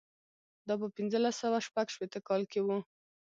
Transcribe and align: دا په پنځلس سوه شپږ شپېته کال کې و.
دا 0.67 0.73
په 0.81 0.87
پنځلس 0.97 1.35
سوه 1.43 1.57
شپږ 1.67 1.87
شپېته 1.93 2.19
کال 2.27 2.41
کې 2.51 2.59
و. 2.61 2.67